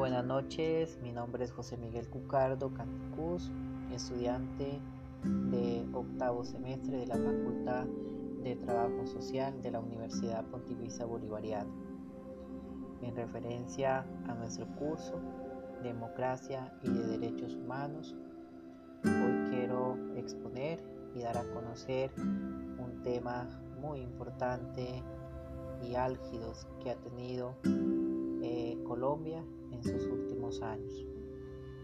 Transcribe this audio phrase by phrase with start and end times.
[0.00, 3.52] buenas noches, mi nombre es José Miguel Cucardo Canticus,
[3.92, 4.80] estudiante
[5.22, 7.84] de octavo semestre de la Facultad
[8.42, 11.70] de Trabajo Social de la Universidad Pontificia Bolivariana.
[13.02, 15.20] En referencia a nuestro curso
[15.82, 18.16] Democracia y de Derechos Humanos,
[19.04, 20.82] hoy quiero exponer
[21.14, 23.46] y dar a conocer un tema
[23.82, 25.02] muy importante
[25.86, 27.54] y álgidos que ha tenido
[28.42, 29.44] eh, Colombia
[29.86, 31.06] en sus últimos años.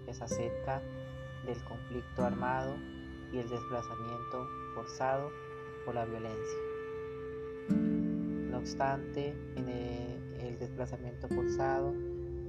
[0.06, 0.82] Es acerca
[1.44, 2.76] del conflicto armado
[3.32, 5.30] y el desplazamiento forzado
[5.84, 6.58] por la violencia.
[8.50, 11.92] No obstante, en el, desplazamiento forzado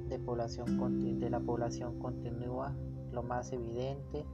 [0.08, 0.80] de, población,
[1.30, 2.74] la población continúa
[3.12, 4.26] lo más evidente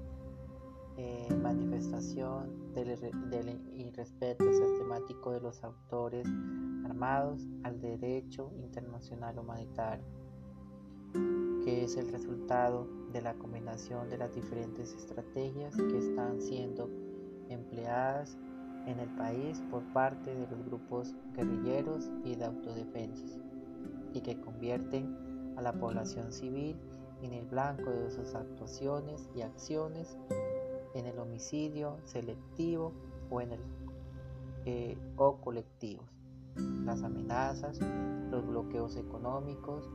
[0.96, 6.28] eh, manifestación del, irrespeto sistemático de los autores
[6.86, 10.06] armados al derecho internacional humanitario,
[11.84, 16.90] es el resultado de la combinación de las diferentes estrategias que están siendo
[17.50, 18.38] empleadas
[18.86, 23.38] en el país por parte de los grupos guerrilleros y de autodefensa
[24.14, 26.76] y que convierten a la población civil
[27.22, 30.18] en el blanco de sus actuaciones y acciones
[30.94, 32.94] en el homicidio selectivo
[33.30, 33.60] o en el
[34.66, 36.06] eh, o colectivos.
[36.56, 37.80] Las amenazas,
[38.32, 39.90] los bloqueos económicos,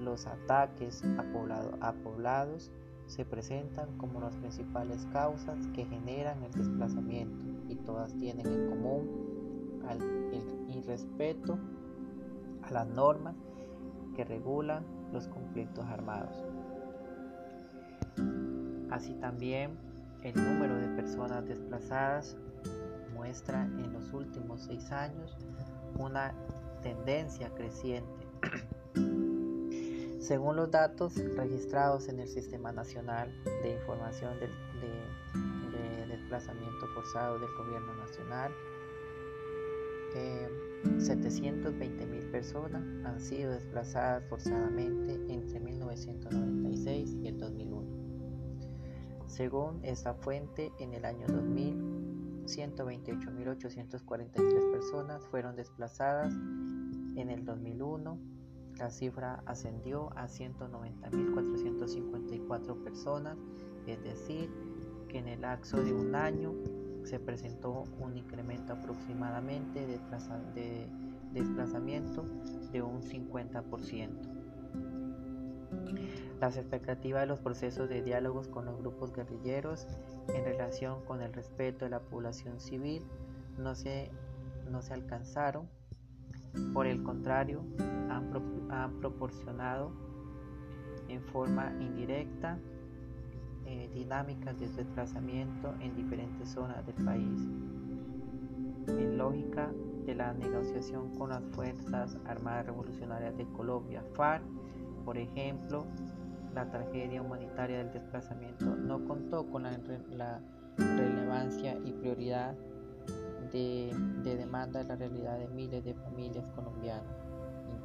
[0.00, 1.02] los ataques
[1.80, 2.70] a, poblados
[3.06, 9.82] se presentan como las principales causas que generan el desplazamiento y todas tienen en común
[9.90, 11.58] el irrespeto
[12.62, 13.34] a las normas
[14.14, 16.44] que regulan los conflictos armados.
[18.90, 19.78] Así también
[20.22, 22.36] el número de personas desplazadas
[23.14, 25.36] muestra en los últimos seis años
[25.98, 26.34] una
[26.82, 28.26] tendencia creciente.
[30.28, 33.32] Según los datos registrados en el Sistema Nacional
[33.62, 34.50] de Información de,
[36.06, 38.52] Desplazamiento Forzado del Gobierno Nacional,
[40.98, 47.88] 720 mil personas han sido desplazadas forzadamente entre 1996 y el 2001.
[49.28, 56.34] Según esta fuente, en el año 2000, 128.843 personas fueron desplazadas
[57.16, 58.37] en el 2001.
[58.78, 63.36] La cifra ascendió a 190.454 personas,
[63.86, 64.50] es decir,
[65.08, 66.54] que en el lapso de un año
[67.02, 69.98] se presentó un incremento aproximadamente de,
[70.54, 70.86] de
[71.32, 72.24] desplazamiento
[72.70, 74.38] de un 50%.
[76.40, 79.88] Las expectativas de los procesos de diálogos con los grupos guerrilleros
[80.28, 83.04] en relación con el respeto de la población civil
[83.56, 84.12] no se,
[84.70, 85.68] no se alcanzaron.
[86.72, 87.62] Por el contrario,
[88.08, 89.92] han, proporcionado
[91.08, 92.58] en forma indirecta
[93.66, 97.48] eh, dinámicas de desplazamiento en diferentes zonas del país.
[98.86, 99.70] En lógica
[100.06, 104.42] de la negociación con las Fuerzas Armadas Revolucionarias de Colombia, FARC,
[105.04, 105.86] por ejemplo,
[106.54, 110.40] la tragedia humanitaria del desplazamiento no contó con la,
[110.76, 112.54] relevancia y prioridad
[113.52, 113.92] de,
[114.24, 117.16] demanda de la realidad de miles de familias colombianas.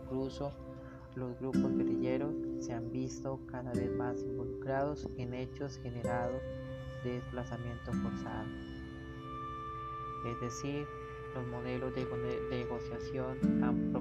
[0.03, 0.51] Incluso
[1.15, 6.41] los grupos guerrilleros se han visto cada vez más involucrados en hechos generados
[7.03, 8.47] de desplazamiento forzado.
[10.25, 10.87] Es decir,
[11.35, 12.05] los modelos de,
[12.49, 13.93] negociación han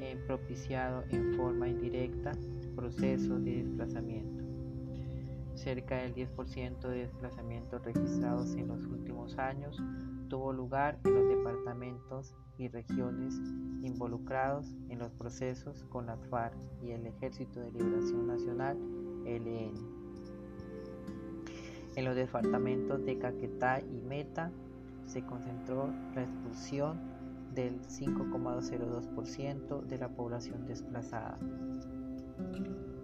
[0.00, 2.32] eh, propiciado en forma indirecta
[2.74, 4.41] proceso de desplazamiento.
[5.62, 9.80] Cerca del 10% de desplazamientos registrados en los últimos años
[10.28, 13.36] tuvo lugar en los departamentos y regiones
[13.84, 18.76] involucrados en los procesos con las FARC y el Ejército de Liberación Nacional,
[19.24, 19.74] ELN.
[21.94, 24.50] En los departamentos de Caquetá y Meta
[25.06, 26.98] se concentró la expulsión
[27.54, 31.38] del 5,02% de la población desplazada.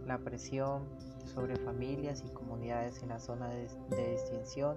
[0.08, 0.88] La presión
[1.28, 3.69] sobre familias y comunidades en la zona de,
[4.10, 4.76] distinción,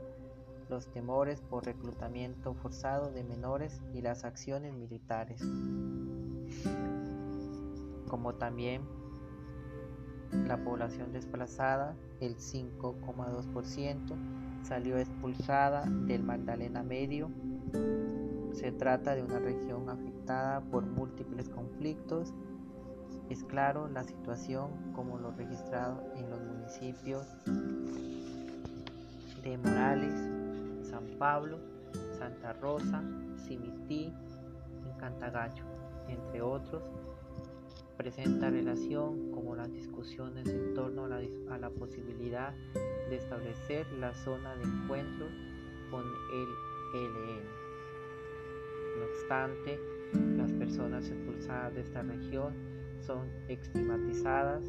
[0.69, 5.41] los temores por reclutamiento forzado de menores y las acciones militares,
[8.07, 8.83] como también
[10.47, 17.29] la población desplazada, el 5,2%, salió expulsada del Magdalena Medio.
[18.53, 22.33] Se trata de una región afectada por múltiples conflictos
[23.31, 27.25] es claro la situación como lo registrado en los municipios
[29.41, 30.13] de Morales,
[30.89, 31.59] San Pablo,
[32.19, 33.01] Santa Rosa,
[33.47, 34.13] Cimití
[34.85, 35.63] y Cantagallo,
[36.09, 36.83] entre otros,
[37.95, 42.53] presenta relación como las discusiones en torno a la, posibilidad
[43.09, 45.27] de establecer la zona de encuentro
[45.89, 46.03] con
[46.33, 46.47] el
[46.95, 47.45] ELN.
[48.99, 49.79] No obstante,
[50.35, 52.70] las personas expulsadas de esta región
[53.01, 54.63] son estigmatizadas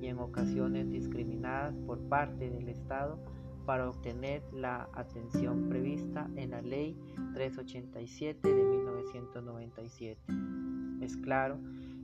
[0.00, 3.18] y en ocasiones discriminadas por parte del Estado
[3.66, 6.96] para obtener la atención prevista en la Ley
[7.34, 10.20] 387 de 1997.
[11.02, 11.58] Es claro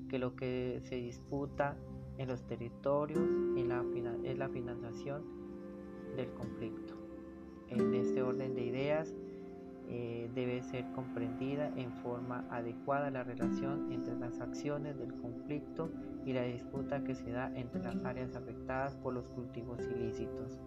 [0.09, 1.77] que lo que se disputa
[2.19, 3.23] en los territorios
[3.57, 5.23] es la financiación
[6.17, 6.95] del conflicto.
[7.69, 9.15] En este orden de ideas,
[9.89, 15.91] eh, debe ser comprendida en forma adecuada la relación entre las acciones del conflicto
[16.25, 20.59] y la disputa que se da entre las áreas afectadas por los cultivos ilícitos,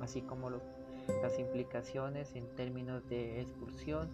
[0.00, 4.08] así como las implicaciones en términos de expulsión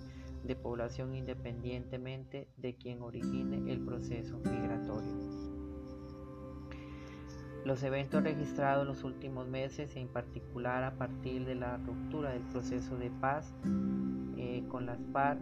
[0.44, 5.37] de población independientemente de quien origine el proceso migratorio.
[7.68, 12.40] Los eventos registrados en los últimos meses, en particular a partir de la ruptura del
[12.44, 13.52] proceso de paz,
[14.38, 15.38] eh, con las FARC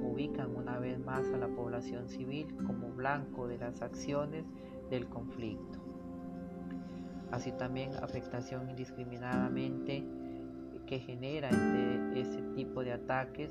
[0.00, 4.44] ubican una vez más a la población civil como blanco de las acciones
[4.88, 5.80] del conflicto.
[7.32, 10.04] Así también afectación indiscriminadamente
[10.86, 13.50] que genera este, ese tipo de ataques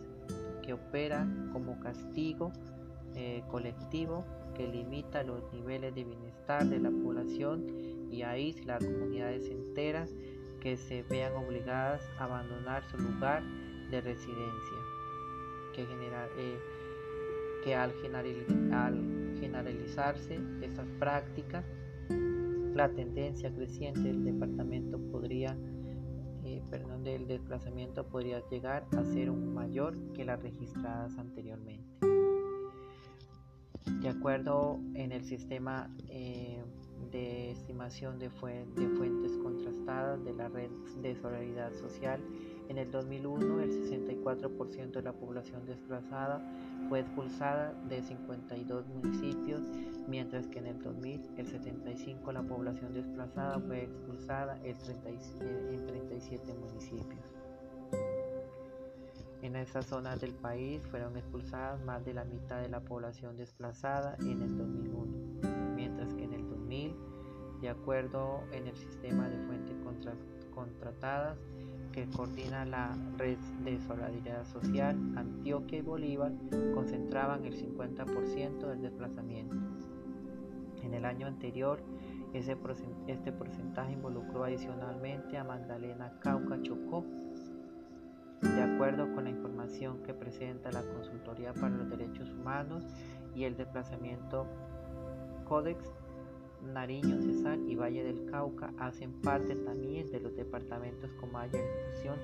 [0.61, 2.53] que opera como castigo
[3.15, 4.25] eh, colectivo
[4.55, 7.65] que limita los niveles de bienestar de la población
[8.11, 10.13] y aísla a comunidades enteras
[10.59, 13.43] que se vean obligadas a abandonar su lugar
[13.89, 14.77] de residencia
[15.73, 16.59] que, eh,
[17.63, 17.93] que al,
[19.39, 21.65] generalizarse estas prácticas,
[22.73, 25.57] la tendencia creciente del departamento podría,
[26.43, 32.12] eh, perdón, del desplazamiento podría llegar a ser un mayor que las registradas anteriormente.
[34.03, 36.61] De acuerdo en el sistema eh,
[37.09, 40.69] de estimación de, de fuentes contrastadas de la red
[41.01, 42.19] de solidaridad social,
[42.67, 46.41] en el 2001, el 64% de la población desplazada
[46.89, 49.61] fue expulsada de 52 municipios,
[50.05, 56.53] mientras que en el 2000, el 75% de la población desplazada fue expulsada en 37
[56.55, 57.32] municipios.
[59.43, 64.15] En esas zonas del país fueron expulsadas más de la mitad de la población desplazada
[64.21, 66.95] en el 2001, mientras que en el 2000,
[67.59, 69.75] de acuerdo en el sistema de fuentes
[70.55, 71.37] contratadas,
[71.91, 76.31] que coordina la red de solidaridad social, Antioquia y Bolívar
[76.73, 79.55] concentraban el 50% del desplazamiento.
[80.83, 81.83] En el año anterior,
[82.33, 82.57] ese,
[83.07, 87.05] este porcentaje involucró adicionalmente a Magdalena Cauca Chocó.
[88.63, 92.85] De acuerdo con la información que presenta la Consultoría para los Derechos Humanos
[93.35, 94.47] y el Desplazamiento
[95.43, 95.91] Codex
[96.73, 102.15] Nariño, Cesar y Valle del Cauca hacen parte también de los departamentos con mayor difusión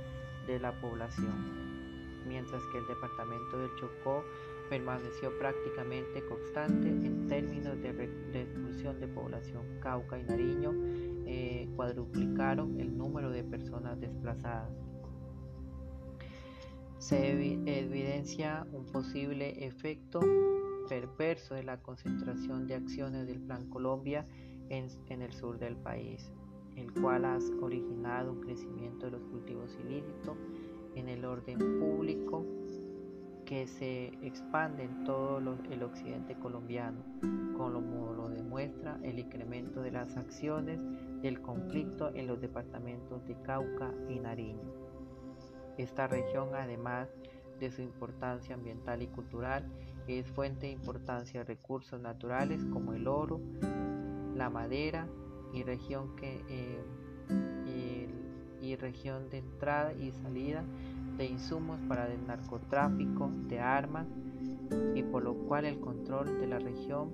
[0.48, 4.24] de la población, mientras que el departamento del Chocó
[4.70, 7.90] permaneció prácticamente constante en términos de,
[8.34, 9.64] expulsión de población.
[9.82, 10.72] Cauca y Nariño
[11.26, 14.72] eh, cuadruplicaron el número de personas desplazadas.
[17.00, 20.20] Se evidencia un posible efecto
[20.90, 24.26] perverso de la concentración de acciones del Plan Colombia
[24.68, 24.90] en,
[25.22, 26.30] el sur del país,
[26.76, 30.38] el cual ha originado un crecimiento de los cultivos ilícitos
[30.96, 32.46] en el orden público
[33.46, 35.40] que se expande en todo
[35.72, 37.02] el occidente colombiano,
[37.56, 40.82] como lo demuestra el incremento de las acciones
[41.22, 44.79] del conflicto en los departamentos de Cauca y Nariño.
[45.80, 47.08] Esta región, además
[47.58, 49.66] de su importancia ambiental y cultural,
[50.08, 53.40] es fuente de importancia de recursos naturales como el oro,
[54.36, 55.08] la madera
[55.54, 58.10] y región, que, eh,
[58.62, 60.66] y región de entrada y salida
[61.18, 64.06] de insumos para el narcotráfico de armas
[64.96, 67.10] y por lo cual el control de la región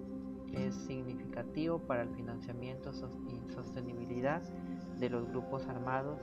[0.54, 2.92] es significativo para el financiamiento
[3.30, 4.42] y sostenibilidad
[5.00, 6.20] de los grupos armados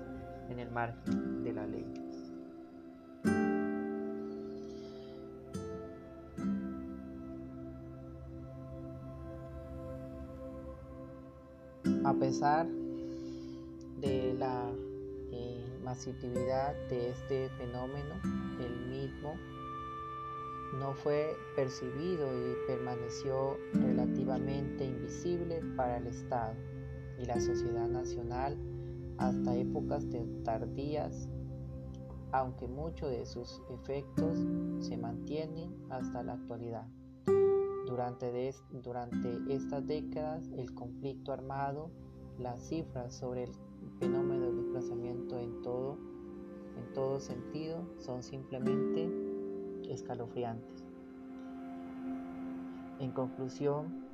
[0.49, 2.02] en el margen de la ley.
[12.13, 12.69] A pesar
[13.99, 14.71] de la
[15.31, 18.21] eh, masividad de este fenómeno,
[18.61, 19.35] el mismo
[20.79, 26.55] no fue percibido y permaneció relativamente invisible para el Estado
[27.19, 28.59] y la sociedad nacional
[29.17, 30.07] hasta épocas
[30.45, 31.31] tardías,
[32.31, 34.37] aunque muchos de sus efectos
[34.81, 36.87] se mantienen hasta la actualidad.
[37.93, 38.59] Durante,
[39.51, 41.91] estas décadas, el conflicto armado,
[42.39, 43.53] las cifras sobre el
[43.99, 45.99] fenómeno del desplazamiento en todo,
[46.79, 49.11] en todo sentido son simplemente
[49.91, 50.87] escalofriantes.
[52.99, 54.07] En conclusión,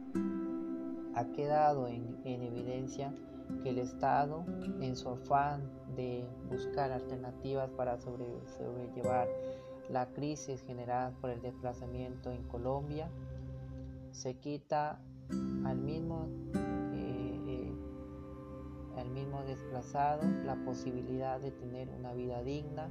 [1.15, 3.15] ha quedado en, evidencia
[3.63, 4.45] que el Estado,
[4.81, 9.29] en su afán de buscar alternativas para sobrellevar
[9.89, 13.09] la crisis generada por el desplazamiento en Colombia,
[14.19, 14.99] se quita
[15.65, 16.27] al mismo,
[16.93, 17.73] eh, eh,
[18.97, 22.89] al mismo desplazado la posibilidad de tener una vida digna,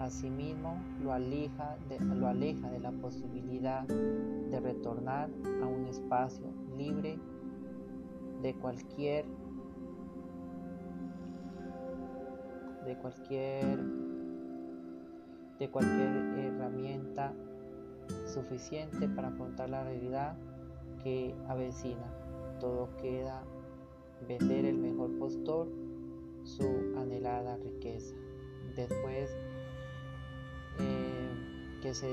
[0.00, 5.30] asimismo lo aleja de, lo aleja de la posibilidad de retornar
[5.62, 7.18] a un espacio libre
[8.42, 9.24] de cualquier
[12.84, 13.82] de cualquier
[15.58, 17.32] de cualquier herramienta
[18.26, 20.36] suficiente para afrontar la realidad
[21.02, 22.12] que avecina.
[22.60, 23.44] Todo queda
[24.26, 25.68] vender el mejor postor
[26.44, 28.14] su anhelada riqueza.
[28.76, 29.30] Después
[30.78, 32.10] eh, que se,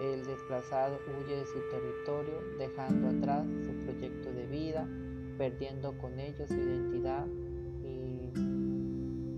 [0.00, 4.88] el desplazado huye de su territorio, dejando atrás su proyecto de vida,
[5.38, 7.26] perdiendo con ello su identidad
[7.82, 8.30] y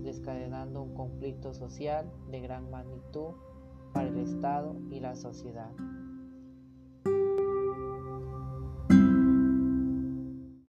[0.03, 3.33] descadenando un conflicto social de gran magnitud
[3.97, 5.71] para el Estado y la sociedad.